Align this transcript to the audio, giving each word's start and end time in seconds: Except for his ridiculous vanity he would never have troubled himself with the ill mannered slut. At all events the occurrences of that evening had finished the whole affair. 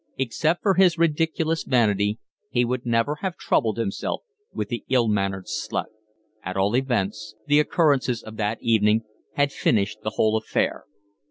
Except 0.17 0.63
for 0.63 0.73
his 0.73 0.97
ridiculous 0.97 1.63
vanity 1.63 2.17
he 2.49 2.65
would 2.65 2.87
never 2.87 3.17
have 3.21 3.37
troubled 3.37 3.77
himself 3.77 4.23
with 4.51 4.69
the 4.69 4.83
ill 4.89 5.07
mannered 5.07 5.45
slut. 5.45 5.89
At 6.41 6.57
all 6.57 6.75
events 6.75 7.35
the 7.45 7.59
occurrences 7.59 8.23
of 8.23 8.35
that 8.37 8.57
evening 8.63 9.03
had 9.33 9.51
finished 9.51 9.99
the 10.01 10.13
whole 10.15 10.37
affair. 10.37 10.85